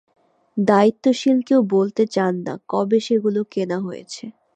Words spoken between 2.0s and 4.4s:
চান না কবে সেগুলো কেনা হয়েছে।